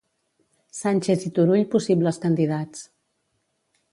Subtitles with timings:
[0.77, 2.83] Sànchez i Turull, possibles candidats.